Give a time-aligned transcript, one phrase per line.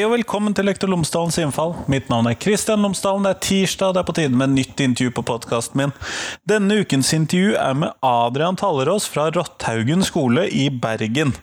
[0.00, 1.74] Hei og velkommen til Lektor Lomsdalens innfall.
[1.92, 3.26] Mitt navn er Kristian Lomsdalen.
[3.26, 5.90] Det er tirsdag, det er på tide med nytt intervju på podkasten min.
[6.48, 11.34] Denne ukens intervju er med Adrian Tallerås fra Rotthaugen skole i Bergen.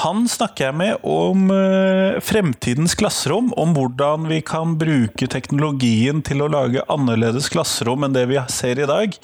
[0.00, 6.40] Han snakker jeg med om uh, fremtidens klasserom, om hvordan vi kan bruke teknologien til
[6.40, 9.20] å lage annerledes klasserom enn det vi ser i dag.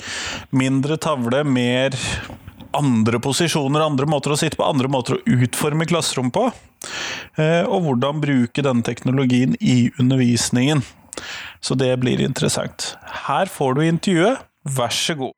[0.53, 1.97] Mindre tavle, mer
[2.77, 6.49] andre posisjoner, andre måter å sitte på, andre måter å utforme klasserom på.
[7.41, 10.85] Eh, og hvordan bruke denne teknologien i undervisningen.
[11.61, 12.95] Så det blir interessant.
[13.27, 14.45] Her får du intervjuet.
[14.69, 15.35] Vær så god.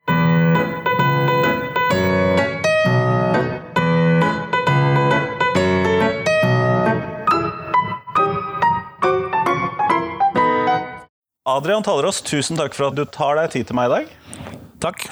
[11.50, 14.16] Adrian Talerås, tusen takk for at du tar deg tid til meg i dag.
[14.80, 15.06] Takk.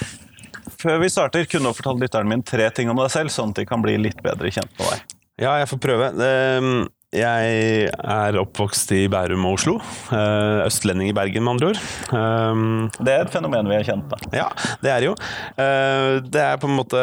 [0.79, 3.59] Før vi starter, kunne du fortalt lytteren min tre ting om deg selv, sånn at
[3.59, 5.17] de kan bli litt bedre kjent med deg.
[5.43, 6.11] Ja, jeg får prøve.
[6.23, 9.75] Ehm, jeg er oppvokst i Bærum og Oslo.
[10.15, 11.81] Eh, østlending i Bergen, med andre ord.
[12.15, 14.27] Ehm, det er et fenomen vi har kjent med.
[14.39, 14.49] Ja,
[14.85, 15.15] det er jo.
[15.59, 17.03] Eh, det er på en måte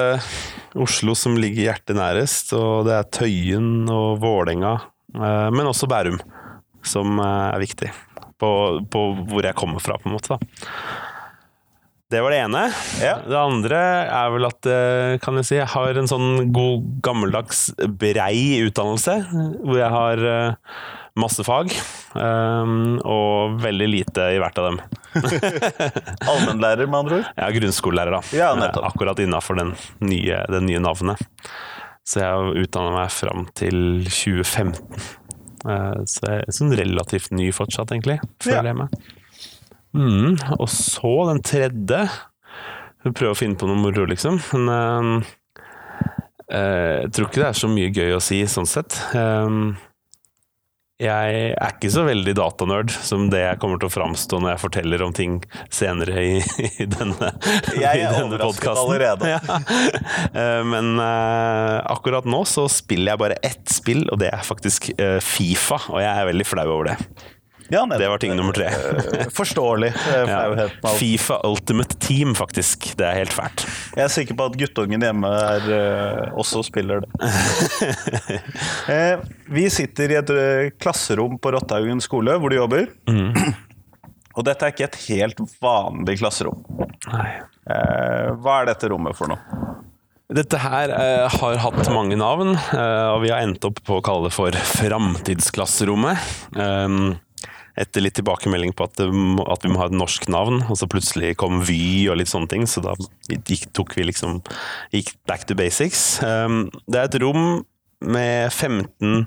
[0.76, 4.78] Oslo som ligger hjertet nærest, og det er Tøyen og Vålerenga,
[5.16, 6.22] eh, men også Bærum,
[6.84, 7.92] som er viktig.
[8.40, 8.52] På,
[8.92, 10.36] på hvor jeg kommer fra, på en måte.
[10.36, 10.64] da.
[12.16, 12.60] Det var det ene.
[13.04, 13.16] Ja.
[13.28, 17.66] Det andre er vel at eh, kan jeg si, jeg har en sånn god, gammeldags
[18.00, 19.18] brei utdannelse.
[19.60, 20.78] Hvor jeg har eh,
[21.20, 21.74] masse fag,
[22.16, 24.80] um, og veldig lite i hvert av dem.
[26.32, 27.28] Allmennlærer, med andre ord?
[27.36, 28.24] Ja, grunnskolelærer, da.
[28.38, 28.54] Ja.
[28.88, 29.68] Akkurat innafor det
[30.08, 31.20] nye, nye navnet.
[32.08, 34.80] Så jeg utdanna meg fram til 2015.
[35.66, 39.00] Så jeg er sånn relativt ny fortsatt, egentlig, føler jeg meg.
[39.96, 42.06] Mm, og så den tredje
[43.06, 44.40] Prøve å finne på noe moro, liksom.
[44.56, 45.34] Men uh,
[46.50, 48.98] uh, jeg tror ikke det er så mye gøy å si, sånn sett.
[49.14, 49.76] Uh,
[50.98, 54.62] jeg er ikke så veldig datanerd som det jeg kommer til å framstå når jeg
[54.64, 56.38] forteller om ting senere i,
[56.82, 57.34] i denne,
[57.76, 59.34] jeg er overrasket allerede.
[59.36, 59.60] Ja.
[60.66, 64.88] Men akkurat nå så spiller jeg bare ett spill, og det er faktisk
[65.22, 65.78] Fifa.
[65.92, 66.98] Og jeg er veldig flau over det.
[67.74, 68.66] Ja, det var ting nummer tre.
[68.66, 69.94] Eh, forståelig.
[70.16, 70.68] Eh, ja.
[71.00, 72.92] Fifa Ultimate Team, faktisk.
[72.98, 73.66] Det er helt fælt.
[73.96, 77.32] Jeg er sikker på at guttungen hjemme er, uh, også spiller det.
[78.94, 80.34] eh, vi sitter i et
[80.82, 82.88] klasserom på Rotthaugen skole, hvor du jobber.
[83.10, 83.34] Mm.
[84.36, 86.62] Og dette er ikke et helt vanlig klasserom.
[87.12, 87.30] Nei.
[87.66, 89.66] hva er dette rommet for noe?
[90.34, 94.06] Dette her eh, har hatt mange navn, eh, og vi har endt opp på å
[94.06, 96.32] kalle det for Framtidsklasserommet.
[96.58, 97.14] Um,
[97.80, 100.88] etter litt tilbakemelding på at, må, at, vi må ha et norsk navn, og så
[100.92, 102.96] plutselig kom Vy og litt sånne ting, så da
[103.30, 104.40] gikk, tok vi liksom
[104.96, 106.22] gikk back to basics.
[106.24, 107.66] Um, det er et rom
[108.06, 109.26] med 15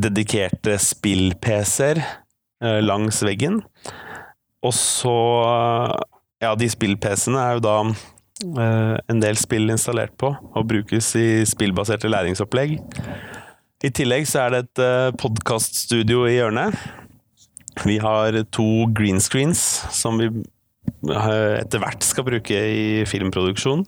[0.00, 3.62] dedikerte spill-PC-er uh, langs veggen.
[4.60, 5.16] Og så
[6.40, 11.42] Ja, de spill-PC-ene er jo da uh, en del spill installert på, og brukes i
[11.48, 12.78] spillbaserte læringsopplegg.
[13.80, 16.76] I tillegg så er det et uh, podkaststudio i hjørnet,
[17.86, 19.62] vi har to green screens
[19.94, 20.30] som vi
[21.00, 23.84] etter hvert skal bruke i filmproduksjon.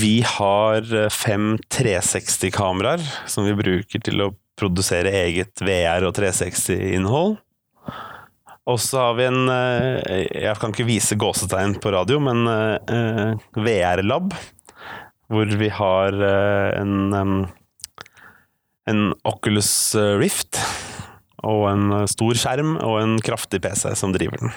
[0.00, 7.36] Vi har fem 360-kameraer som vi bruker til å produsere eget VR- og 360-innhold.
[8.66, 13.36] Og så har vi en eh, Jeg kan ikke vise gåsetegn på radio, men eh,
[13.54, 14.34] VR-lab.
[15.30, 17.46] Hvor vi har eh, en,
[18.90, 19.70] en Oculus
[20.18, 20.58] Rift
[21.46, 24.54] og en eh, stor skjerm og en kraftig PC som driver den.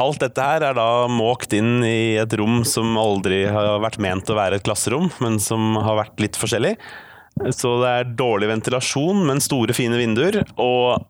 [0.00, 4.30] Alt dette her er da måkt inn i et rom som aldri har vært ment
[4.32, 6.76] å være et klasserom, men som har vært litt forskjellig.
[7.52, 10.40] Så det er dårlig ventilasjon, men store, fine vinduer.
[10.60, 11.04] Og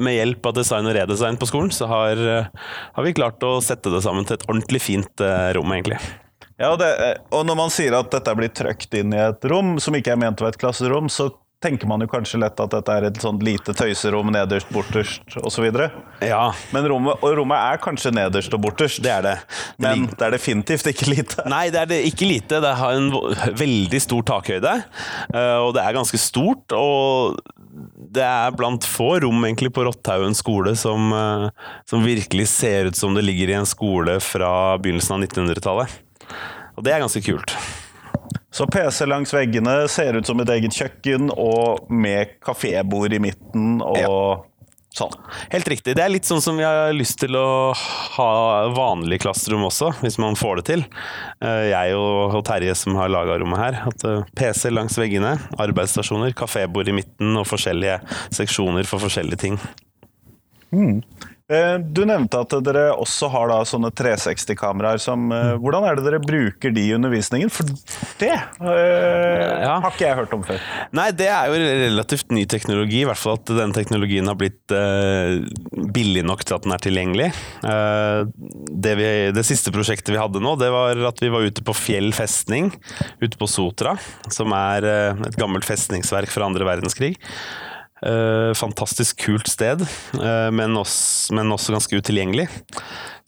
[0.00, 2.46] med hjelp av design og redesign på skolen, så har, eh,
[2.94, 5.98] har vi klart å sette det sammen til et ordentlig fint eh, rom, egentlig.
[6.60, 6.90] Ja, det,
[7.32, 10.20] og når man sier at dette blir trøkt inn i et rom som ikke er
[10.20, 13.20] ment å være et klasserom, så tenker man jo kanskje lett at dette er et
[13.20, 15.66] sånt lite tøyserom nederst, borterst osv.
[16.24, 16.42] Ja.
[16.72, 19.02] Men rommet, rommet er kanskje nederst og borterst.
[19.04, 19.36] Det er det.
[19.76, 21.44] det Men det er definitivt ikke lite.
[21.52, 22.62] Nei, det er det ikke lite.
[22.64, 23.10] Det har en
[23.60, 24.76] veldig stor takhøyde,
[25.34, 26.72] eh, og det er ganske stort.
[26.76, 27.40] og
[28.10, 31.50] det er blant få rom egentlig på Rotthaugen skole som, eh,
[31.86, 36.00] som virkelig ser ut som det ligger i en skole fra begynnelsen av 1900-tallet.
[36.76, 37.54] Og det er ganske kult.
[38.50, 43.80] Så PC langs veggene ser ut som et eget kjøkken, og med kafébord i midten
[43.82, 44.14] og ja.
[44.90, 45.12] Sånn.
[45.52, 45.92] Helt riktig.
[45.94, 47.70] Det er litt sånn som vi har lyst til å
[48.16, 48.30] ha
[48.74, 50.82] vanlig klasserom også, hvis man får det til.
[51.46, 53.78] Eh, Jeg og Terje som har laga rommet her.
[53.86, 58.00] At eh, PC langs veggene, arbeidsstasjoner, kafébord i midten og forskjellige
[58.34, 59.60] seksjoner for forskjellige ting.
[60.74, 60.98] Eh,
[61.50, 65.00] Du nevnte at dere også har da sånne 360-kameraer.
[65.02, 67.50] som, eh, Hvordan er det dere bruker de i undervisningen?
[67.50, 67.64] For
[68.20, 69.80] det øh, Ja.
[69.80, 70.60] har ikke jeg hørt om før.
[70.92, 73.00] Nei, det er jo relativt ny teknologi.
[73.02, 75.42] I hvert fall at den teknologien har blitt øh,
[75.92, 77.30] billig nok til at den er tilgjengelig.
[77.64, 78.30] Uh,
[78.70, 81.74] det, vi, det siste prosjektet vi hadde nå, det var at vi var ute på
[81.74, 82.70] Fjell festning
[83.20, 83.96] ute på Sotra.
[84.30, 87.16] Som er øh, et gammelt festningsverk fra andre verdenskrig.
[88.06, 89.82] Eh, fantastisk kult sted,
[90.22, 92.46] eh, men, også, men også ganske utilgjengelig.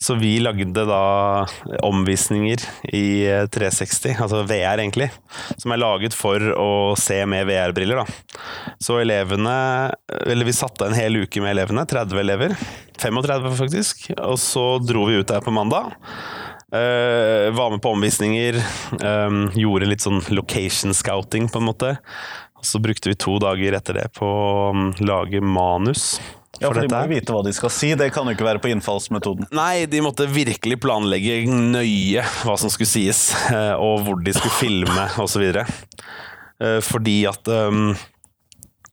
[0.01, 1.45] Så vi lagde da
[1.85, 5.11] omvisninger i eh, 360, altså VR egentlig,
[5.61, 8.01] som er laget for å se med VR-briller.
[8.81, 9.53] Så elevene
[10.25, 12.57] Eller vi satte en hel uke med elevene, 30 elever.
[12.97, 14.07] 35 faktisk.
[14.17, 15.93] Og så dro vi ut der på mandag.
[16.73, 18.57] Uh, var med på omvisninger.
[18.97, 21.91] Um, gjorde litt sånn location scouting, på en måte.
[22.63, 26.15] Så brukte vi to dager etter det på å mm, lage manus.
[26.61, 27.91] Ja, for De må jo vite hva de skal si.
[27.99, 29.49] Det kan jo ikke være på innfallsmetoden.
[29.57, 34.55] Nei, de måtte virkelig planlegge nøye hva som skulle sies, eh, og hvor de skulle
[34.61, 35.49] filme osv.
[36.85, 37.89] Fordi at um,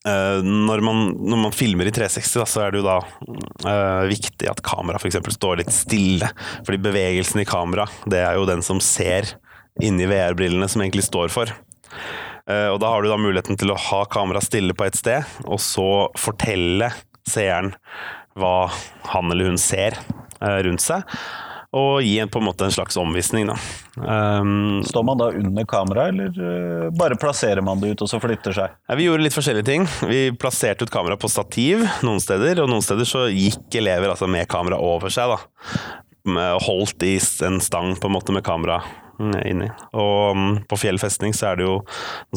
[0.09, 2.99] eh, når, man, når man filmer i 360, da, så er det jo da
[3.69, 5.21] uh, viktig at kameraet f.eks.
[5.37, 6.33] står litt stille.
[6.65, 9.37] Fordi bevegelsen i kamera, det er jo den som ser
[9.81, 11.53] inni VR-brillene, som egentlig står for.
[12.49, 15.37] Eh, og da har du da muligheten til å ha kameraet stille på et sted,
[15.45, 16.93] og så fortelle
[17.29, 17.75] seeren
[18.39, 18.71] hva
[19.13, 19.99] han eller hun ser
[20.41, 21.07] eh, rundt seg.
[21.71, 23.55] Og gi en, på en måte en slags omvisning, da.
[24.41, 28.19] Um, Står man da under kameraet, eller eh, bare plasserer man det ut, og så
[28.23, 28.75] flytter seg?
[28.91, 29.87] Ja, vi gjorde litt forskjellige ting.
[30.11, 34.27] Vi plasserte ut kamera på stativ noen steder, og noen steder så gikk elever altså
[34.31, 35.31] med kamera over seg.
[35.31, 36.59] da.
[36.67, 37.15] Holdt i
[37.47, 39.69] en stang på en måte med kamera mm, inni.
[39.99, 41.77] Og mm, på Fjell festning så er det jo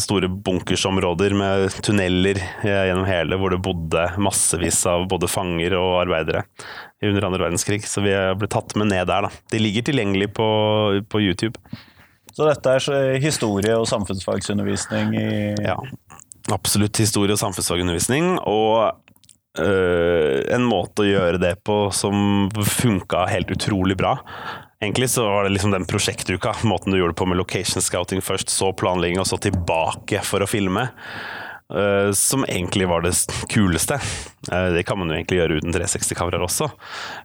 [0.01, 6.01] store bunkersområder med tunneler eh, gjennom hele, hvor det bodde massevis av både fanger og
[6.03, 6.43] arbeidere
[7.03, 7.83] under andre verdenskrig.
[7.87, 9.43] Så vi ble tatt med ned der, da.
[9.53, 10.47] De ligger tilgjengelig på,
[11.09, 11.59] på YouTube.
[12.33, 15.29] Så dette er historie- og samfunnsfagsundervisning i
[15.61, 15.77] Ja,
[16.51, 18.39] absolutt historie- og samfunnsfagundervisning.
[18.49, 18.95] Og
[19.61, 24.17] øh, en måte å gjøre det på som funka helt utrolig bra.
[24.83, 28.21] Egentlig så var det liksom den prosjektuka, måten du gjorde det på med location scouting
[28.21, 30.89] først, så planlegging, og så tilbake for å filme.
[31.73, 33.13] Uh, som egentlig var det
[33.49, 33.95] kuleste.
[34.51, 36.67] Uh, det kan man jo egentlig gjøre uten 360-kameraer også.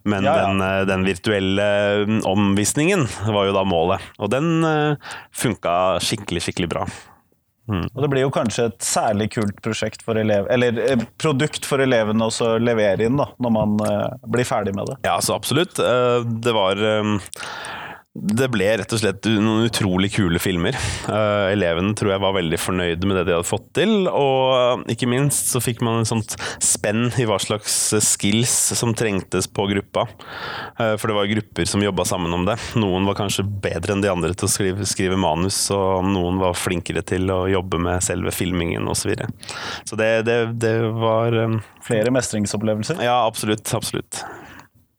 [0.09, 0.47] Men Ja, ja.
[0.47, 1.67] Den, uh, den virtuelle
[1.99, 4.07] øh, omvisningen var jo da målet.
[4.23, 4.63] Og den
[5.35, 6.87] funka skikkelig, skikkelig bra.
[7.69, 11.83] Og det blir jo kanskje et særlig kult prosjekt for elev, eller eh, produkt for
[11.85, 14.97] elevene å levere inn da, når man eh, blir ferdig med det.
[15.09, 15.79] Ja, så absolutt.
[15.79, 17.13] Eh, Det var eh,
[18.19, 20.77] Det ble rett og slett noen utrolig kule filmer.
[21.07, 25.09] Uh, Elevene tror jeg var veldig fornøyde med det de hadde fått til, og ikke
[25.11, 26.35] minst så fikk man en sånt
[26.65, 30.07] spenn i hva slags skills som trengtes på gruppa.
[30.81, 32.59] Uh, For det var grupper som jobba sammen om det.
[32.79, 36.59] Noen var kanskje bedre enn de andre til å skrive, skrive manus, og noen var
[36.59, 39.09] flinkere til å jobbe med selve filmingen osv.
[39.09, 39.29] Så, videre.
[39.89, 43.01] så det, det, det var um, Flere mestringsopplevelser.
[43.01, 43.65] Ja, absolutt.
[43.73, 44.21] Absolutt.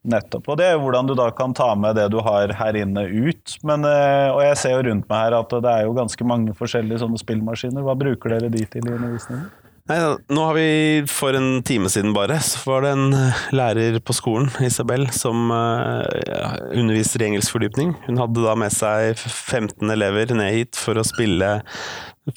[0.07, 0.45] Nettopp.
[0.47, 3.03] Og det er jo hvordan du da kan ta med det du har her inne
[3.03, 3.57] ut.
[3.67, 6.55] Men, eh, og jeg ser jo rundt meg her at det er jo ganske mange
[6.55, 7.83] forskjellige sånne spillmaskiner.
[7.83, 9.49] Hva bruker dere de til i undervisningen?
[9.89, 9.97] Nei,
[10.29, 10.65] nå har vi
[11.09, 15.49] for en time siden bare, så var det en eh, lærer på skolen, Isabel, som
[15.49, 17.95] eh, ja, underviser i engelsk fordypning.
[18.05, 21.55] Hun hadde da med seg 15 elever ned hit for å spille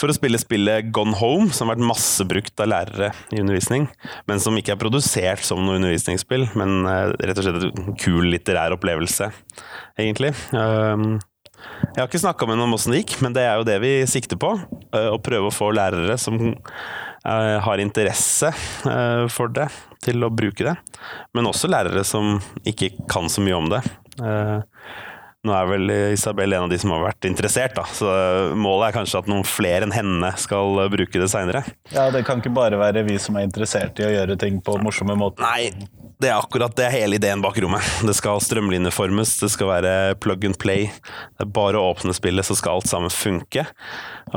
[0.00, 3.85] for å spille spillet Gone Home, som har vært massebrukt av lærere i undervisning,
[4.30, 8.32] men som ikke er produsert som noe undervisningsspill, men eh, rett og slett en kul
[8.32, 9.28] litterær opplevelse,
[10.00, 10.32] egentlig.
[10.56, 11.18] Um,
[11.92, 13.76] jeg har ikke snakka med henne om åssen det gikk, men det er jo det
[13.85, 14.56] vi sikter på.
[14.92, 16.40] Å prøve å få lærere som
[17.25, 18.50] har interesse
[18.88, 19.69] eh, for det,
[20.02, 20.75] til å bruke det.
[21.37, 23.83] Men også lærere som ikke kan så mye om det.
[24.23, 24.59] Eh,
[25.43, 27.83] Nå er vel Isabel en av de som har vært interessert, da.
[27.91, 28.07] så
[28.55, 31.64] målet er kanskje at noen flere enn henne skal eh, bruke det seinere.
[31.91, 34.76] Ja, Det kan ikke bare være vi som er interessert i å gjøre ting på
[34.83, 35.43] morsomme måter.
[35.43, 35.73] Nei,
[36.23, 37.87] det er akkurat det er hele ideen bak rommet.
[38.07, 40.87] Det skal strømlinjeformes, det skal være plug and play.
[41.35, 43.67] Det er bare å åpne spillet, så skal alt sammen funke.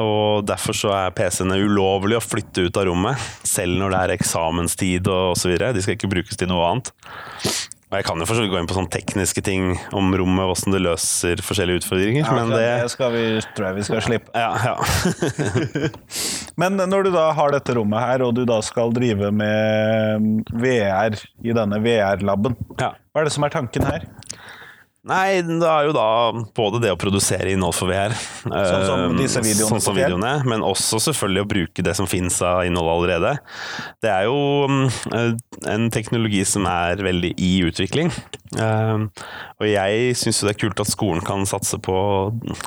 [0.01, 4.15] Og derfor så er PC-ene ulovlig å flytte ut av rommet, selv når det er
[4.17, 5.55] eksamenstid og osv.
[5.61, 6.91] De skal ikke brukes til noe annet.
[7.95, 10.81] Og jeg kan jo for gå inn på sånne tekniske ting om rommet, åssen det
[10.83, 13.21] løser forskjellige utfordringer, men det det skal vi,
[13.55, 14.33] tror jeg vi skal slippe.
[14.35, 14.75] Ja, ja.
[16.59, 21.15] Men når du da har dette rommet her, og du da skal drive med VR
[21.39, 22.91] i denne VR-laben, ja.
[22.91, 24.03] hva er det som er tanken her?
[25.05, 26.05] Nei, det er jo da
[26.57, 30.31] både det å produsere innhold for VR, Sånn som eh, disse videoene sånn som videoene,
[30.49, 33.35] men også selvfølgelig å bruke det som finnes av innhold allerede.
[34.01, 34.39] Det er jo
[35.13, 35.35] eh,
[35.75, 38.09] en teknologi som er veldig i utvikling.
[38.57, 39.05] Eh,
[39.61, 41.99] Og jeg syns jo det er kult at skolen kan satse på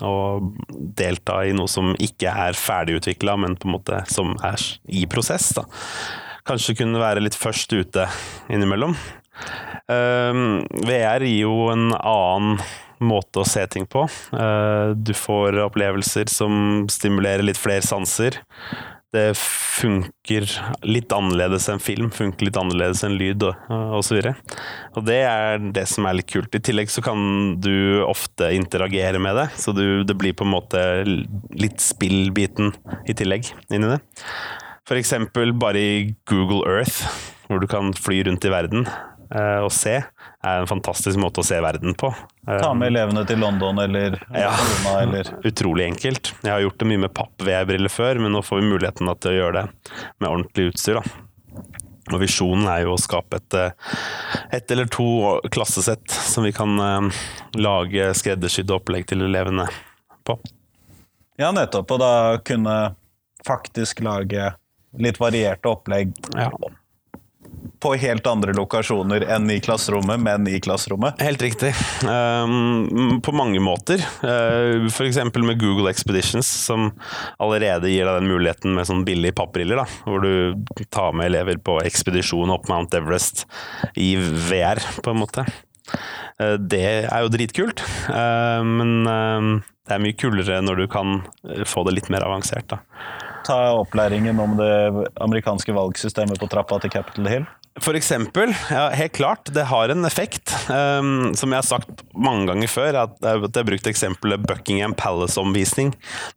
[0.07, 0.15] å
[1.03, 5.51] delta i noe som ikke er ferdigutvikla, men på en måte som er i prosess.
[5.59, 5.67] da.
[6.49, 8.07] Kanskje kunne være litt først ute
[8.49, 8.95] innimellom.
[9.89, 12.59] Um, VR gir jo en annen
[12.99, 14.05] måte å se ting på.
[14.35, 18.41] Uh, du får opplevelser som stimulerer litt flere sanser.
[19.09, 20.45] Det funker
[20.85, 24.35] litt annerledes enn film, funker litt annerledes enn lyd og, og videre.
[24.99, 26.53] Og det er det som er litt kult.
[26.53, 30.53] I tillegg så kan du ofte interagere med det, så du, det blir på en
[30.53, 32.75] måte litt spillbiten
[33.09, 34.03] i tillegg inni det.
[34.89, 35.97] For eksempel bare i
[36.29, 37.01] Google Earth,
[37.49, 38.85] hvor du kan fly rundt i verden
[39.35, 42.11] eh, og se, er en fantastisk måte å se verden på.
[42.49, 44.51] Eh, Ta med elevene til London eller Ja.
[44.53, 46.33] Barcelona eller Utrolig enkelt.
[46.43, 49.39] Jeg har gjort det mye med papp-VR-briller før, men nå får vi muligheten til å
[49.39, 49.67] gjøre det
[50.21, 51.01] med ordentlig utstyr.
[51.01, 51.03] da.
[52.09, 53.97] Og Visjonen er jo å skape et, eh,
[54.57, 55.09] et eller to
[55.53, 56.79] klassesett som vi kan
[57.59, 59.67] lage skreddersydde opplegg til elevene
[60.25, 60.39] på.
[61.39, 61.91] Ja, nettopp.
[61.95, 62.79] Og da kunne
[63.47, 64.55] faktisk lage
[64.99, 66.49] litt varierte opplegg Ja.
[67.81, 71.21] På helt andre lokasjoner enn i klasserommet, men i klasserommet.
[71.23, 71.73] Helt riktig.
[72.05, 74.03] Um, på mange måter.
[74.23, 75.21] Uh, F.eks.
[75.35, 76.91] med Google Expeditions, som
[77.39, 81.79] allerede gir deg den muligheten med sånn billige pappbriller, hvor du tar med elever på
[81.87, 83.47] ekspedisjon opp Mount Everest
[83.99, 85.47] i VR, på en måte.
[86.43, 91.23] Uh, det er jo dritkult, uh, men uh, det er mye kulere når du kan
[91.67, 92.69] få det litt mer avansert.
[92.75, 92.83] da.
[93.49, 94.73] Ta opplæringen om det
[95.25, 97.47] amerikanske valgsystemet på trappa til Capitol Hill.
[97.79, 100.51] For eksempel, ja, helt klart, det har en effekt.
[100.67, 105.93] Um, som jeg har sagt mange ganger før, at jeg har brukt eksempelet Buckingham Palace-omvisning.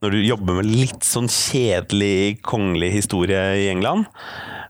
[0.05, 4.05] Når du jobber med litt sånn kjedelig kongelig historie i England,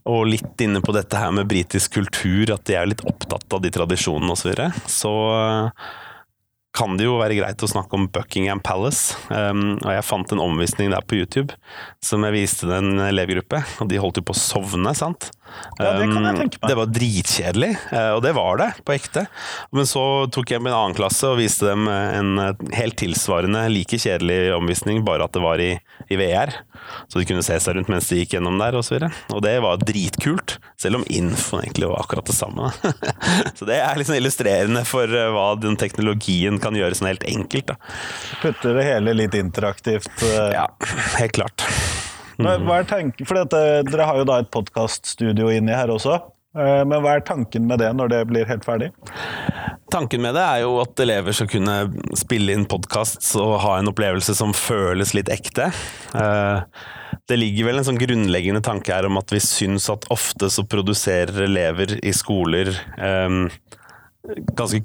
[0.08, 3.62] og litt inne på dette her med britisk kultur, at de er litt opptatt av
[3.62, 5.12] de tradisjonene osv., så, videre, så
[6.72, 9.16] kan det jo være greit å snakke om Buckingham Palace.
[9.28, 11.52] Um, og jeg fant en omvisning der på YouTube
[12.04, 15.30] som jeg viste en elevgruppe, og de holdt jo på å sovne, sant.
[15.78, 16.68] Ja, det kan jeg Um, tenke meg.
[16.70, 19.26] Det var dritkjedelig, eh, og det var det, på ekte.
[19.72, 23.64] Men så tok jeg med en annen klasse og viste dem en eh, helt tilsvarende,
[23.72, 25.72] like kjedelig omvisning, bare at det var i,
[26.12, 26.54] i VR.
[27.08, 28.98] Så de kunne se seg rundt mens de gikk gjennom der, og så.
[29.32, 32.70] Og det var dritkult, selv om infoen egentlig var akkurat det samme.
[33.58, 37.72] så det er liksom illustrerende for eh, hva den teknologien kan gjøre sånn helt enkelt.
[37.72, 37.78] da.
[38.42, 40.10] Putter det hele litt interaktivt.
[40.28, 40.66] eh, Ja,
[41.18, 41.66] helt klart.
[42.42, 43.26] Hva, hva er tanken?
[43.28, 46.18] For dette, dere har jo da et podkaststudio inni her også.
[46.56, 48.90] eh, Men hva er tanken med det når det blir helt ferdig?
[49.92, 51.76] Tanken med det er jo at elever skal kunne
[52.16, 55.70] spille inn podkast og ha en opplevelse som føles litt ekte.
[56.16, 56.60] Eh,
[57.28, 60.64] Det ligger vel en sånn grunnleggende tanke her om at vi syns at ofte så
[60.66, 63.36] produserer elever i skoler eh,
[64.58, 64.82] ganske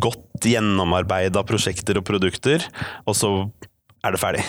[0.00, 2.62] godt gjennomarbeida prosjekter og produkter,
[3.04, 3.32] og så
[4.04, 4.44] er det ferdig.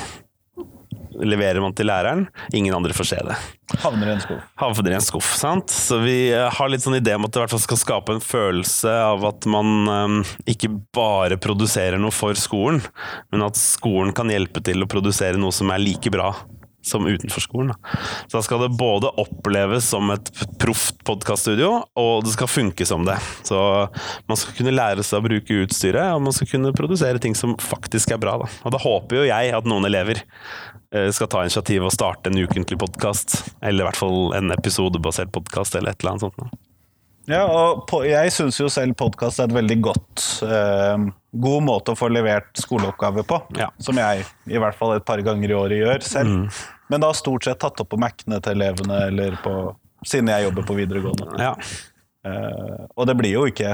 [1.26, 3.38] Leverer man til læreren, ingen andre får se det
[3.84, 4.46] Havner i en skuff.
[4.58, 5.32] havner i en skuff.
[5.38, 5.70] sant?
[5.70, 8.16] Så vi eh, har litt sånn idé om at det i hvert fall skal skape
[8.16, 12.82] en følelse av at man um, ikke bare produserer noe for skolen,
[13.30, 16.32] men at skolen kan hjelpe til å produsere noe som er like bra
[16.82, 17.68] som utenfor skolen.
[17.68, 18.00] Da.
[18.28, 23.06] Så da skal det både oppleves som et proft podkaststudio, og det skal funke som
[23.08, 23.18] det.
[23.48, 23.60] Så
[24.30, 27.58] man skal kunne lære seg å bruke utstyret, og man skal kunne produsere ting som
[27.62, 28.38] faktisk er bra.
[28.44, 28.50] Da.
[28.64, 30.24] Og da håper jo jeg at noen elever
[31.14, 35.78] skal ta initiativ og starte en ukentlig podkast, eller i hvert fall en episodebasert podkast,
[35.78, 36.58] eller et eller annet sånt.
[37.30, 41.04] Ja, og på, jeg syns jo selv podkast er et veldig godt eh,
[41.44, 43.38] God måte å få levert skoleoppgave på.
[43.60, 43.68] Ja.
[43.78, 46.64] Som jeg i hvert fall et par ganger i året gjør selv.
[46.90, 49.54] Men da stort sett tatt opp på Mac-ene til elevene, eller på
[50.08, 51.26] Siden jeg jobber på videregående.
[51.44, 51.50] Ja.
[52.24, 53.74] Eh, og det blir jo ikke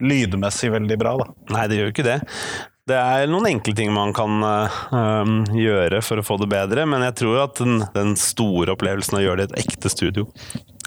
[0.00, 1.26] lydmessig veldig bra, da.
[1.52, 2.14] Nei, det gjør jo ikke det.
[2.86, 7.02] Det er noen enkle ting man kan øhm, gjøre for å få det bedre, men
[7.08, 10.28] jeg tror at den, den store opplevelsen av å gjøre det i et ekte studio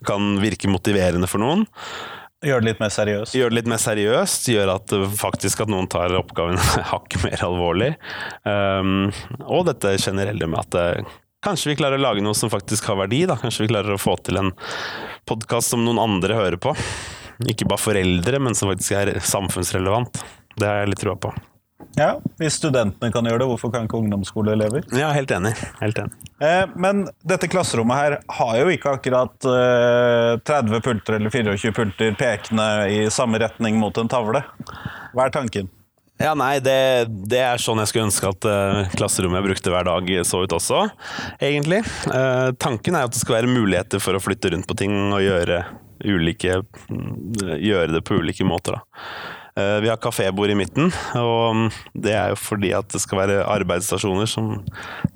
[0.07, 1.65] kan virke motiverende for noen.
[2.39, 3.35] Gjør det litt mer seriøst.
[3.35, 6.55] Gjøre det litt mer seriøst, gjøre at øh, faktisk at noen tar oppgaven
[6.93, 7.91] hakket mer alvorlig.
[8.47, 9.09] Um,
[9.43, 10.87] og dette generelle med at det,
[11.43, 13.25] kanskje vi klarer å lage noe som faktisk har verdi.
[13.27, 13.35] Da.
[13.43, 14.53] Kanskje vi klarer å få til en
[15.27, 16.71] podkast som noen andre hører på.
[17.43, 20.23] ikke bare foreldre, men som faktisk er samfunnsrelevant.
[20.55, 21.35] Det har jeg litt trua på.
[21.97, 24.85] Ja, Hvis studentene kan gjøre det, hvorfor kan ikke ungdomsskoleelever?
[24.95, 25.53] Ja, helt enig.
[25.81, 26.29] Helt enig.
[26.43, 32.15] Eh, men dette klasserommet her har jo ikke akkurat eh, 30 pulter eller 24 pulter
[32.19, 34.43] pekende i samme retning mot en tavle.
[35.15, 35.71] Hva er tanken?
[36.19, 39.85] Ja, nei, det, det, er sånn jeg skulle ønske at uh, klasserommet jeg brukte hver
[39.87, 40.81] dag, så ut også,
[41.39, 41.79] egentlig.
[42.11, 45.23] Uh, tanken er at det skal være muligheter for å flytte rundt på ting og
[45.23, 45.61] gjøre,
[46.03, 46.59] ulike,
[47.55, 48.75] gjøre det på ulike måter.
[48.75, 49.38] Da.
[49.59, 53.39] Eh, vi har kafébord i midten, og det er jo fordi at det skal være
[53.49, 54.51] arbeidsstasjoner som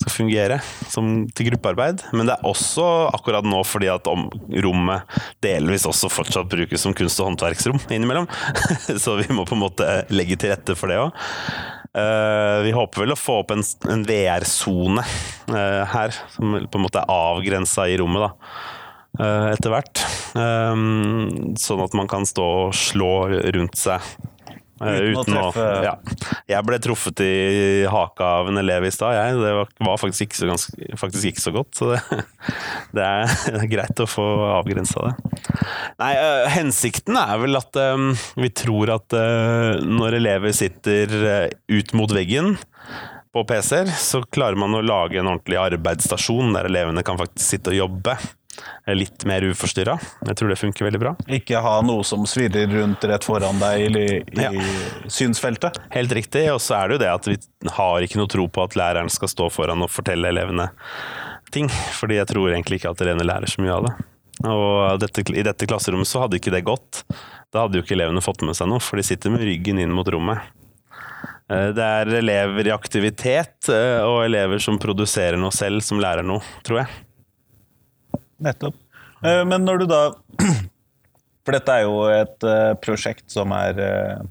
[0.02, 0.58] skal fungere
[0.92, 2.04] som til gruppearbeid.
[2.12, 4.10] Men det er også akkurat nå fordi at
[4.66, 8.28] rommet delvis også fortsatt brukes som kunst- og håndverksrom innimellom.
[9.04, 11.24] Så vi må på en måte legge til rette for det òg.
[11.94, 15.04] Eh, vi håper vel å få opp en, en VR-sone
[15.54, 18.26] eh, her, som på en måte er avgrensa i rommet.
[18.26, 18.82] da
[19.14, 20.02] etter hvert.
[20.34, 24.02] Sånn at man kan stå og slå rundt seg
[24.84, 25.94] Uten, uten å treffe ja.
[26.50, 27.34] Jeg ble truffet i
[27.90, 29.38] haka av en elev i stad, jeg.
[29.40, 29.54] Det
[29.88, 31.72] var faktisk ikke så, ganske, faktisk ikke så godt.
[31.78, 32.02] Så det,
[32.98, 34.28] det, er, det, er, greit å få
[34.58, 35.40] avgrensa det.
[36.02, 41.98] Nei, øh, hensikten er vel at øh, vi tror at øh, når elever sitter ut
[41.98, 42.56] mot veggen
[43.34, 47.74] på PC-er, så klarer man å lage en ordentlig arbeidsstasjon der elevene kan faktisk sitte
[47.74, 48.18] og jobbe
[48.98, 49.98] litt mer uforstyrra.
[50.28, 51.14] Jeg tror det funker veldig bra.
[51.38, 54.52] Ikke ha noe som svirrer rundt rett foran deg i, i ja.
[55.12, 55.80] synsfeltet.
[55.96, 56.46] Helt riktig.
[56.54, 57.38] Og så er det jo det at vi
[57.78, 60.70] har ikke noe tro på at læreren skal stå foran og fortelle elevene
[61.54, 61.70] ting.
[62.00, 63.94] Fordi jeg tror egentlig ikke at elevene lærer så mye av det.
[64.50, 67.04] Og dette, i dette klasserommet så hadde ikke det gått.
[67.54, 69.94] Da hadde jo ikke elevene fått med seg noe, for de sitter med ryggen inn
[69.94, 70.42] mot rommet.
[71.52, 76.26] Eh, det er elever i aktivitet eh, og elever som produserer noe selv, som lærer
[76.26, 77.04] noe, tror jeg.
[78.44, 78.78] Nettopp.
[79.24, 80.04] Eh, men når du da
[81.44, 84.22] For dette er jo et eh, prosjekt som er eh,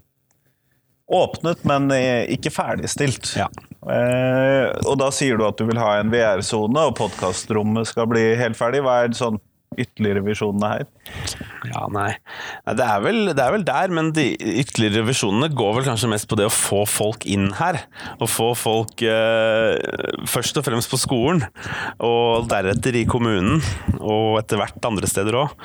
[1.12, 1.92] åpnet, men
[2.32, 3.34] ikke ferdigstilt.
[3.36, 3.50] Ja.
[4.88, 8.56] Og da sier du at du vil ha en VR-sone, og podkastrommet skal bli helt
[8.56, 8.80] ferdig.
[8.86, 9.36] Hva er sånn
[9.80, 10.84] ytterligere visjonene her?
[11.70, 12.10] Ja, nei.
[12.66, 16.28] Det er, vel, det er vel der, men de ytterligere visjonene går vel kanskje mest
[16.30, 17.80] på det å få folk inn her.
[18.22, 19.74] Å få folk eh,
[20.30, 21.44] først og fremst på skolen,
[22.02, 23.62] og deretter i kommunen,
[24.00, 25.58] og etter hvert andre steder òg.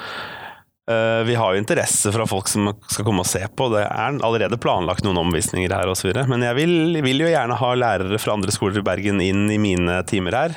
[0.91, 3.67] Eh, vi har jo interesse fra folk som skal komme og se på.
[3.73, 6.13] Det er allerede planlagt noen omvisninger her osv.
[6.31, 9.59] Men jeg vil, vil, jo gjerne ha lærere fra andre skoler i Bergen inn i
[9.59, 10.55] mine timer her.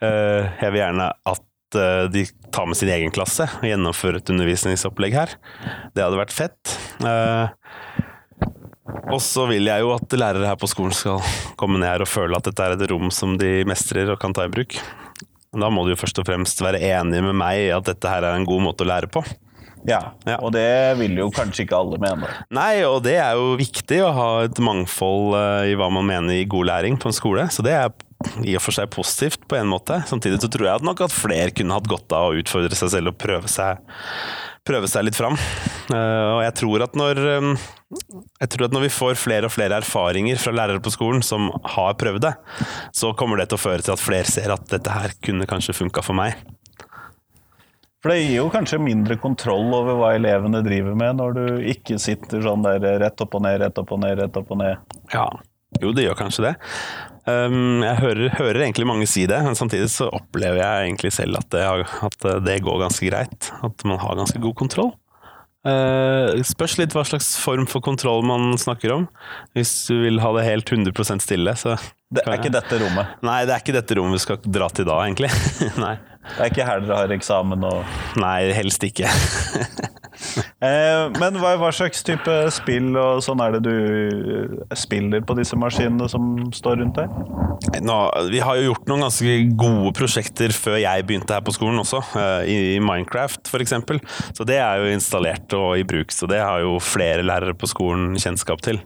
[0.00, 1.44] Eh, jeg vil gjerne at
[1.76, 5.34] Eh, de tar med sin egen klasse og gjennomfører et undervisningsopplegg her.
[5.94, 6.76] Det hadde vært fett.
[7.04, 7.50] Eh,
[9.08, 11.20] og så vil jeg jo at lærere her på skolen skal
[11.60, 14.36] komme ned her og føle at dette er et rom som de mestrer og kan
[14.36, 14.78] ta i bruk.
[15.58, 18.24] Da må de jo først og fremst være enige med meg i at dette her
[18.24, 19.24] er en god måte å lære på.
[19.88, 22.28] Ja, ja, og det vil jo kanskje ikke alle mene.
[22.52, 26.34] Nei, og det er jo viktig å ha et mangfold eh, i hva man mener
[26.34, 27.46] i god læring på en skole.
[27.54, 27.92] Så det er
[28.42, 30.00] i og for seg positivt på en måte.
[30.10, 33.12] Samtidig så tror jeg nok at flere kunne hatt godt av å utfordre seg selv
[33.12, 33.78] og prøve seg,
[34.66, 35.38] prøve seg litt fram.
[35.94, 37.48] Eh, og jeg tror, at når, eh,
[38.42, 41.50] jeg tror at når vi får flere og flere erfaringer fra lærere på skolen som
[41.76, 42.34] har prøvd det,
[42.92, 45.76] så kommer det til å føre til at flere ser at dette her kunne kanskje
[45.78, 46.34] funka for meg.
[48.02, 51.98] For det gir jo kanskje mindre kontroll over hva elevene driver med, når du ikke
[52.02, 54.98] sitter sånn der rett opp og ned, rett opp og ned, rett opp og ned.
[55.10, 55.26] Ja,
[55.82, 56.52] jo, det gjør kanskje det.
[57.28, 61.40] Um, jeg hører, hører, egentlig mange si det, men samtidig så opplever jeg egentlig selv
[61.40, 61.64] at det,
[62.08, 63.50] at det går ganske greit.
[63.66, 64.94] At man har ganske god kontroll.
[65.68, 69.06] Uh, spørs litt hva slags form for kontroll man snakker om.
[69.58, 71.76] Hvis du vil ha det helt 100% stille, så
[72.08, 73.18] Det er ikke dette rommet?
[73.26, 75.28] Nei, det er ikke dette rommet vi skal dra til da, egentlig.
[75.84, 75.98] Nei.
[76.28, 79.08] Det er ikke her dere har eksamen og Nei, helst ikke.
[80.68, 85.36] eh, men hva, hva, slags type spill og sånn er det du eh, spiller på
[85.38, 87.12] disse maskinene som står rundt deg?
[87.82, 87.96] Nå,
[88.32, 92.00] vi har jo gjort noen ganske gode prosjekter før jeg begynte her på skolen også,
[92.18, 93.74] eh, i, Minecraft f.eks.
[94.36, 97.68] Så det er jo installert og i bruk, så det har jo flere lærere på
[97.70, 98.80] skolen kjennskap til.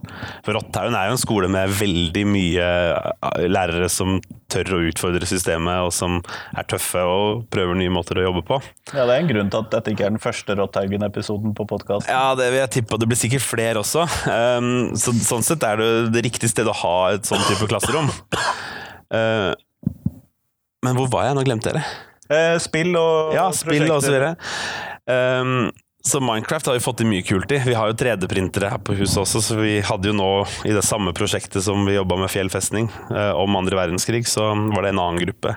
[0.45, 4.19] For Rotthaugen er jo en skole med veldig mye eh, lærere som
[4.53, 6.19] tør å utfordre systemet, og som
[6.53, 8.59] er tøffe og prøver nye måter å jobbe på.
[8.93, 12.11] Ja, Det er en grunn til at dette ikke er den første Rotthaugen-episoden på podkasten.
[12.11, 14.05] Ja, det vil jeg tippe, og det blir sikkert flere også.
[14.27, 18.11] Um, så, sånn sett er det det riktige stedet å ha et sånn type klasserom.
[19.13, 19.53] Uh,
[20.83, 21.37] men hvor var jeg?
[21.37, 21.85] Nå glemte jeg det.
[22.31, 24.35] Uh, spill og Ja, spill og så videre.
[25.05, 25.71] Um,
[26.05, 27.61] så Minecraft har vi fått i mye kult i.
[27.63, 30.31] Vi har jo 3D-printere her på huset også, så vi hadde jo nå
[30.67, 34.49] i det samme prosjektet som vi jobba med Fjell festning eh, om andre verdenskrig, så
[34.51, 35.55] var det en annen gruppe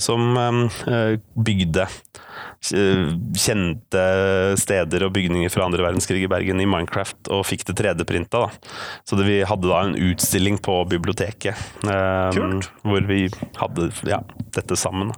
[0.00, 1.84] som eh, bygde
[2.62, 4.02] kjente
[4.60, 8.44] steder og bygninger fra andre verdenskrig i Bergen i Minecraft, og fikk det 3D-printa.
[9.08, 11.58] Så det, vi hadde da en utstilling på biblioteket
[11.90, 12.38] eh,
[12.86, 13.24] hvor vi
[13.58, 14.20] hadde ja,
[14.54, 15.10] dette sammen.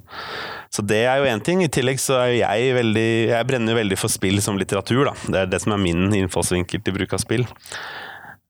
[0.74, 1.62] Så det er jo én ting.
[1.62, 5.04] I tillegg så er jeg veldig Jeg brenner jo veldig for spill som litteratur.
[5.10, 5.14] da.
[5.28, 7.46] Det er det som er min innfallsvinkel til bruk av spill.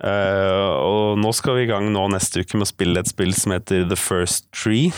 [0.04, 3.32] Uh, og nå skal vi i gang nå neste uke med å spille et spill
[3.36, 4.90] som heter The First Tree.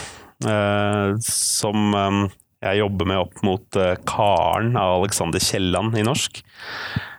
[0.44, 2.26] Uh, som um,
[2.66, 6.42] jeg jobber med opp mot uh, Karen av Alexander Kielland i norsk.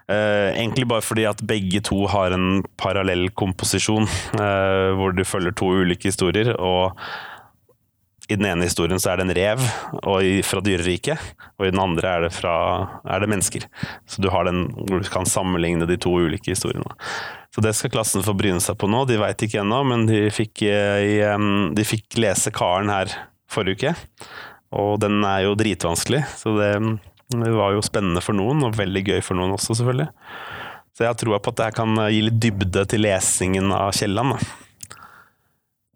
[0.08, 4.08] Uh, egentlig bare fordi at begge to har en parallell komposisjon,
[4.40, 6.54] uh, hvor du følger to ulike historier.
[6.56, 6.96] og
[8.28, 9.62] i den ene historien så er det en rev
[10.20, 11.22] i, fra dyreriket,
[11.56, 12.56] og i den andre er det, fra,
[13.08, 13.64] er det mennesker.
[14.04, 16.98] Så du, den, du, kan sammenligne de to ulike historiene.
[17.56, 19.06] Så det skal klassen få bryne seg på nå.
[19.08, 23.16] De veit ikke ennå, men de fikk, de fikk lese Karen her
[23.48, 23.96] forrige uke.
[24.76, 26.72] Og den er jo dritvanskelig, så det,
[27.32, 30.10] det, var jo spennende for noen, og veldig gøy for noen også, selvfølgelig.
[30.92, 34.36] Så jeg har troa på at det kan gi litt dybde til lesingen av Kielland.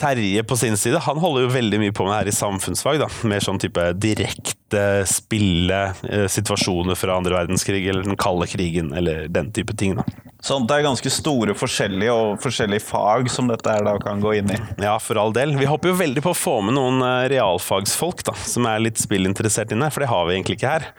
[0.02, 3.02] Terje på sin side han holder jo veldig mye på med det her i samfunnsfag.
[3.02, 4.61] da, Mer sånn type direkte
[5.10, 5.80] spille
[6.10, 9.98] eh, situasjoner fra andre verdenskrig eller den kalde krigen eller den type ting.
[10.00, 10.06] da.
[10.42, 14.34] Sånn det er ganske store forskjellige og forskjellige fag som dette her da kan gå
[14.40, 14.58] inn i?
[14.82, 15.54] Ja, for all del.
[15.60, 19.02] Vi håper jo veldig på å få med noen eh, realfagsfolk da, som er litt
[19.02, 20.90] spillinteressert inne, for det har vi egentlig ikke her.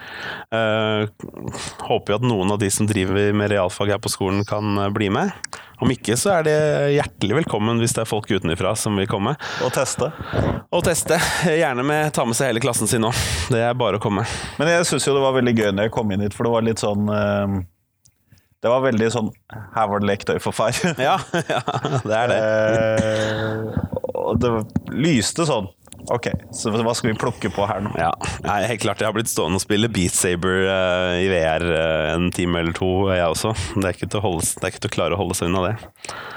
[0.52, 1.08] Uh,
[1.88, 5.11] håper jo at noen av de som driver med realfag her på skolen kan bli
[5.12, 5.32] med.
[5.82, 6.58] Om ikke så er det
[6.94, 9.35] hjertelig velkommen hvis det er folk utenfra som vil komme.
[9.66, 10.12] Og teste.
[10.70, 11.18] Og teste.
[11.62, 13.18] Gjerne med ta med seg hele klassen sin òg.
[13.50, 14.25] Det er bare å komme.
[14.61, 16.55] Men jeg syns jo det var veldig gøy når jeg kom inn hit, for det
[16.55, 17.61] var litt sånn uh,
[18.62, 19.31] Det var veldig sånn
[19.75, 20.77] Her var det lektøy for far.
[21.01, 21.18] ja,
[21.55, 21.62] ja,
[22.07, 22.40] det er det.
[22.42, 24.53] uh, og det
[24.94, 25.66] lyste sånn.
[26.10, 27.92] Ok, så hva skal vi plukke på her nå?
[28.00, 28.10] Ja,
[28.42, 29.02] jeg, helt klart.
[29.02, 32.74] Jeg har blitt stående og spille Beat Saber uh, i VR uh, en time eller
[32.76, 33.52] to, jeg også.
[33.76, 35.52] Det er, ikke til å holde, det er ikke til å klare å holde seg
[35.52, 35.74] unna det.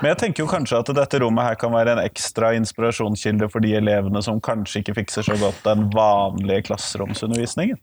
[0.03, 3.65] Men jeg tenker jo kanskje at dette rommet her kan være en ekstra inspirasjonskilde for
[3.65, 7.81] de elevene som kanskje ikke fikser så godt den vanlige klasseromsundervisningen?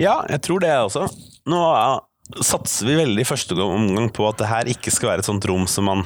[0.00, 1.08] Ja, jeg tror det jeg også.
[1.48, 1.62] Nå
[2.24, 5.44] satser vi veldig i første omgang på at det her ikke skal være et sånt
[5.48, 6.04] rom som man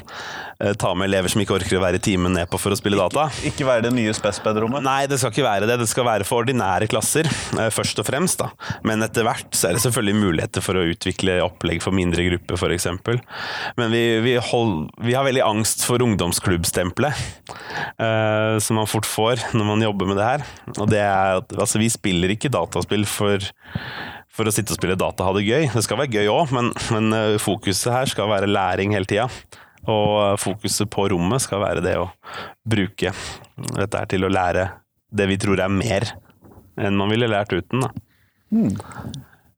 [0.58, 2.78] eh, tar med elever som ikke orker å være i timen ned på for å
[2.78, 3.28] spille data.
[3.38, 4.82] Ikke, ikke være det nye Spesped-rommet?
[4.82, 5.76] Nei, det skal ikke være det.
[5.78, 8.42] Det skal være for ordinære klasser, eh, først og fremst.
[8.42, 8.50] da.
[8.88, 12.58] Men etter hvert så er det selvfølgelig muligheter for å utvikle opplegg for mindre grupper,
[12.58, 12.90] f.eks.
[13.78, 17.24] Men vi, vi, hold, vi, har veldig angst for ungdomsklubbstempelet,
[17.94, 20.46] eh, som man fort får når man jobber med det her.
[20.80, 23.38] Og det er at altså, vi spiller ikke dataspill for
[24.38, 25.66] for å sitte og spille data ha det gøy.
[25.72, 29.26] Det skal være gøy òg, men, men, eh, fokuset her skal være læring hele tida.
[29.88, 32.06] Og eh, fokuset på rommet skal være det å
[32.68, 33.14] bruke
[33.74, 34.68] dette her til å lære
[35.10, 36.06] det vi tror er mer
[36.78, 37.82] enn man ville lært uten.
[37.82, 37.90] Da.
[38.54, 38.76] Mm.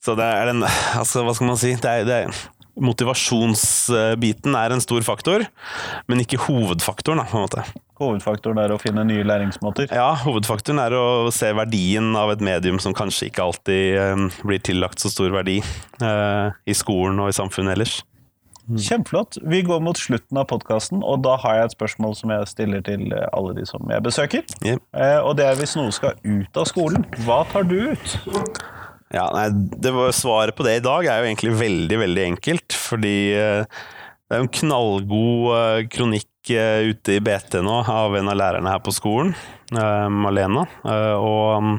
[0.01, 1.75] Så det er den Altså, hva skal man si?
[1.77, 2.41] Det er, det er,
[2.81, 5.45] motivasjonsbiten er en stor faktor,
[6.11, 7.65] men ikke hovedfaktoren, på en måte.
[8.01, 9.91] Hovedfaktoren er å finne nye læringsmåter?
[9.93, 14.63] Ja, hovedfaktoren er å se verdien av et medium som kanskje ikke alltid um, blir
[14.65, 15.59] tillagt så stor verdi
[16.01, 18.01] uh, i skolen og i samfunnet ellers.
[18.71, 18.79] Mm.
[18.87, 19.41] Kjempeflott.
[19.51, 22.85] Vi går mot slutten av podkasten, og da har jeg et spørsmål som jeg stiller
[22.87, 24.45] til alle de som jeg besøker.
[24.63, 24.85] Yep.
[25.27, 28.15] Og det er hvis noe skal ut av skolen, hva tar du ut?
[29.11, 29.49] Ja, nei,
[29.91, 32.77] var, Svaret på det i dag er jo egentlig veldig, veldig enkelt.
[32.79, 33.81] Fordi uh,
[34.31, 38.81] det er en knallgod uh, kronikk ute i BT nå av en av lærerne her
[38.83, 39.35] på skolen,
[39.71, 40.63] Malena.
[41.21, 41.75] og um,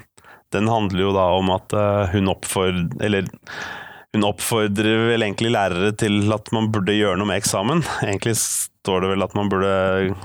[0.53, 1.73] den handler jo da om at
[2.13, 3.25] hun oppfordrer Eller
[4.11, 7.79] hun oppfordrer vel egentlig lærere til at man burde gjøre noe med eksamen.
[8.03, 9.71] Egentlig står det vel at man burde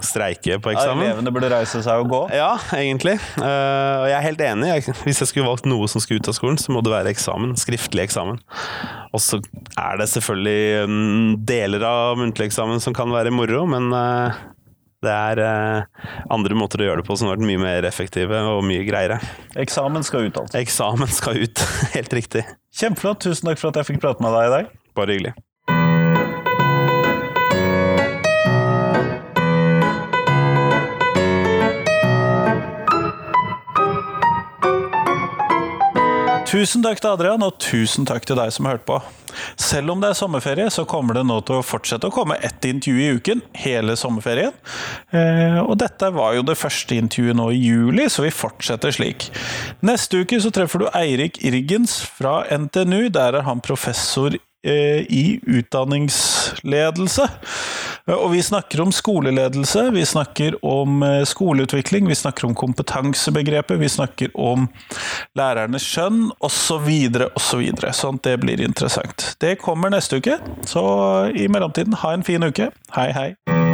[0.05, 1.05] streike på eksamen.
[1.05, 2.21] Ja, elevene burde reise seg og gå?
[2.35, 3.15] Ja, egentlig.
[3.37, 4.73] Uh, og jeg er helt enig.
[5.05, 7.55] Hvis jeg skulle valgt noe som skulle ut av skolen, så må det være eksamen.
[7.61, 8.43] Skriftlig eksamen.
[9.15, 9.39] Og så
[9.79, 14.35] er det selvfølgelig um, deler av muntlig eksamen som kan være moro, men uh,
[15.07, 18.43] det er uh, andre måter å gjøre det på som har vært mye mer effektive
[18.51, 19.21] og mye greiere.
[19.63, 20.59] Eksamen skal ut, altså?
[20.59, 22.49] Eksamen skal ut, helt riktig.
[22.77, 23.23] Kjempeflott.
[23.25, 24.73] Tusen takk for at jeg fikk prate med deg i dag.
[24.97, 25.33] Bare hyggelig.
[36.47, 39.01] Tusen takk til Adrian, og tusen takk til deg som hørte på.
[39.59, 42.65] Selv om det er sommerferie, så kommer det nå til å fortsette å komme ett
[42.69, 44.55] intervju i uken hele sommerferien.
[45.11, 49.27] Eh, og dette var jo det første intervjuet nå i juli, så vi fortsetter slik.
[49.87, 53.09] Neste uke så treffer du Eirik Irgens fra NTNU.
[53.17, 57.27] Der er han professor eh, i utdanningsledelse.
[58.07, 63.91] Og vi snakker om skoleledelse, vi snakker om eh, skoleutvikling, vi snakker om kompetansebegrepet, vi
[63.91, 64.69] snakker om
[65.35, 66.87] lærernes skjønn, osv.,
[67.35, 67.67] osv.
[67.91, 69.33] Sånn at det blir interessant.
[69.43, 70.39] Det kommer neste uke,
[70.71, 70.87] så
[71.35, 72.71] i mellomtiden, ha en fin uke.
[72.95, 73.66] Hei, hei.